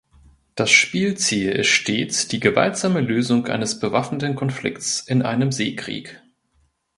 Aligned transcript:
Das 0.55 0.71
Spielziel 0.71 1.51
ist 1.51 1.67
stets 1.67 2.27
die 2.27 2.39
gewaltsame 2.39 3.01
Lösung 3.01 3.45
eines 3.45 3.79
bewaffneten 3.79 4.33
Konflikts 4.33 4.99
in 5.01 5.21
einem 5.21 5.51
Seekrieg. 5.51 6.23